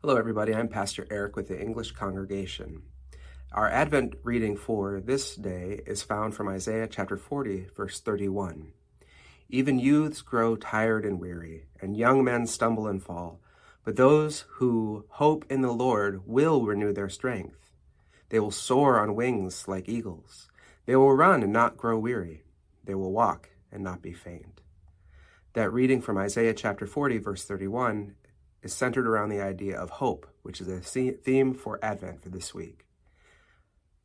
[0.00, 0.54] Hello, everybody.
[0.54, 2.82] I'm Pastor Eric with the English Congregation.
[3.50, 8.74] Our Advent reading for this day is found from Isaiah chapter 40, verse 31.
[9.48, 13.40] Even youths grow tired and weary, and young men stumble and fall.
[13.84, 17.72] But those who hope in the Lord will renew their strength.
[18.28, 20.48] They will soar on wings like eagles.
[20.86, 22.44] They will run and not grow weary.
[22.84, 24.60] They will walk and not be faint.
[25.54, 28.14] That reading from Isaiah chapter 40, verse 31,
[28.62, 32.54] is centered around the idea of hope, which is a theme for Advent for this
[32.54, 32.86] week.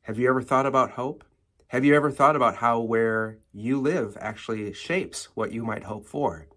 [0.03, 1.23] Have you ever thought about hope?
[1.67, 6.05] Have you ever thought about how where you live actually shapes what you might hope
[6.05, 6.47] for?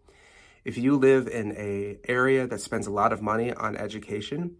[0.64, 4.56] If you live in a area that spends a lot of money on education,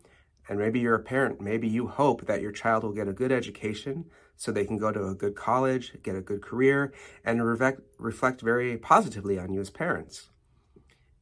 [0.48, 3.32] and maybe you're a parent, maybe you hope that your child will get a good
[3.32, 4.06] education
[4.36, 6.92] so they can go to a good college, get a good career,
[7.24, 10.28] and reflect, reflect very positively on you as parents.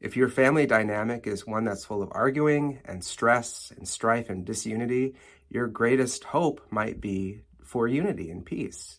[0.01, 4.45] If your family dynamic is one that's full of arguing and stress and strife and
[4.45, 5.15] disunity,
[5.49, 8.99] your greatest hope might be for unity and peace.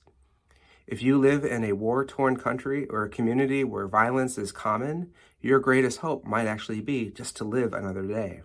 [0.87, 5.11] If you live in a war torn country or a community where violence is common,
[5.41, 8.41] your greatest hope might actually be just to live another day.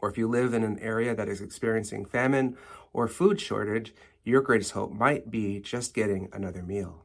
[0.00, 2.56] Or if you live in an area that is experiencing famine
[2.92, 7.04] or food shortage, your greatest hope might be just getting another meal.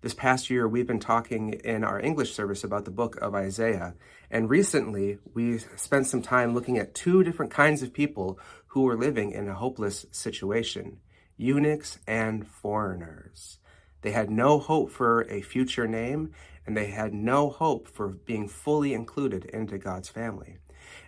[0.00, 3.94] This past year, we've been talking in our English service about the book of Isaiah.
[4.30, 8.38] And recently, we spent some time looking at two different kinds of people
[8.68, 11.00] who were living in a hopeless situation
[11.36, 13.58] eunuchs and foreigners.
[14.02, 16.30] They had no hope for a future name,
[16.64, 20.58] and they had no hope for being fully included into God's family.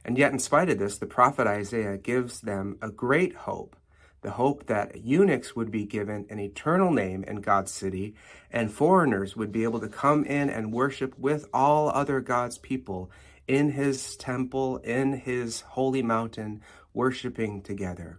[0.04, 3.76] And yet, in spite of this, the prophet Isaiah gives them a great hope
[4.22, 8.14] the hope that eunuchs would be given an eternal name in God's city,
[8.50, 13.10] and foreigners would be able to come in and worship with all other God's people
[13.48, 16.60] in his temple, in his holy mountain,
[16.92, 18.18] worshiping together.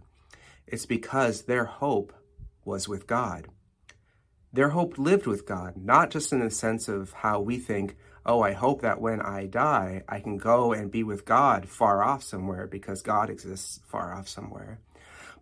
[0.66, 2.12] It's because their hope
[2.64, 3.48] was with God.
[4.52, 7.96] Their hope lived with God, not just in the sense of how we think,
[8.26, 12.02] oh, I hope that when I die, I can go and be with God far
[12.02, 14.80] off somewhere because God exists far off somewhere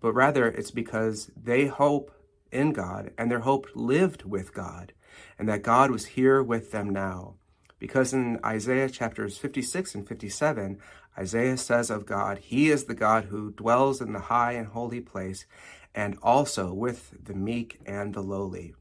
[0.00, 2.10] but rather it's because they hope
[2.50, 4.92] in God and their hope lived with God
[5.38, 7.34] and that God was here with them now.
[7.78, 10.78] Because in Isaiah chapters 56 and 57,
[11.18, 15.00] Isaiah says of God, He is the God who dwells in the high and holy
[15.00, 15.46] place
[15.94, 18.74] and also with the meek and the lowly.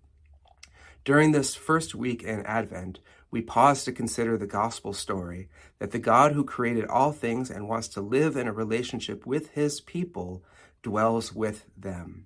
[1.05, 2.99] During this first week in Advent,
[3.31, 7.67] we pause to consider the gospel story that the God who created all things and
[7.67, 10.43] wants to live in a relationship with his people
[10.81, 12.25] dwells with them.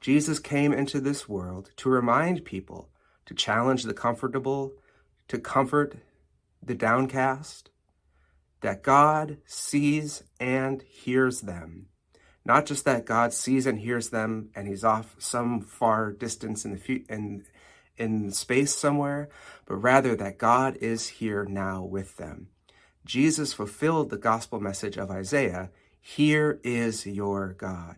[0.00, 2.90] Jesus came into this world to remind people,
[3.26, 4.72] to challenge the comfortable,
[5.28, 5.96] to comfort
[6.62, 7.70] the downcast,
[8.60, 11.86] that God sees and hears them.
[12.44, 16.72] Not just that God sees and hears them and he's off some far distance in
[16.72, 17.44] the future in
[17.96, 19.28] in space somewhere,
[19.66, 22.48] but rather that God is here now with them.
[23.04, 27.96] Jesus fulfilled the gospel message of Isaiah here is your God.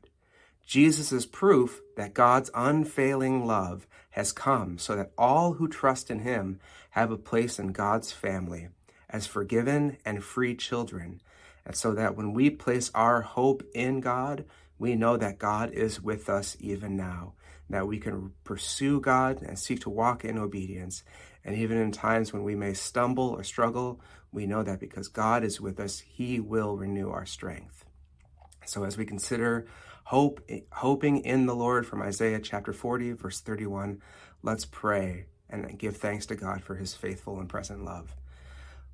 [0.65, 6.21] Jesus is proof that God's unfailing love has come so that all who trust in
[6.21, 8.69] him have a place in God's family
[9.11, 11.21] as forgiven and free children.
[11.65, 14.45] And so that when we place our hope in God,
[14.79, 17.35] we know that God is with us even now,
[17.71, 21.03] that we can pursue God and seek to walk in obedience.
[21.45, 24.01] And even in times when we may stumble or struggle,
[24.33, 27.85] we know that because God is with us, he will renew our strength.
[28.67, 29.67] So as we consider
[30.05, 30.41] hope,
[30.73, 34.03] hoping in the Lord from Isaiah chapter 40, verse 31,
[34.43, 38.15] let's pray and give thanks to God for his faithful and present love.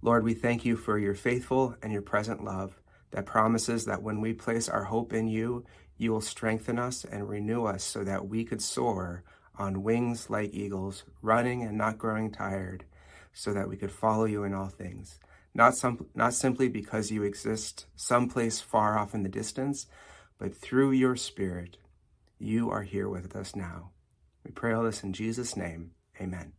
[0.03, 2.79] Lord, we thank you for your faithful and your present love
[3.13, 5.65] that promises that when we place our hope in you,
[5.97, 9.23] you will strengthen us and renew us so that we could soar
[9.57, 12.85] on wings like eagles, running and not growing tired,
[13.33, 15.19] so that we could follow you in all things
[15.55, 19.87] not, some, not simply because you exist someplace far off in the distance,
[20.39, 21.77] but through your Spirit,
[22.39, 23.91] you are here with us now.
[24.45, 25.93] We pray all this in Jesus' name.
[26.21, 26.53] Amen.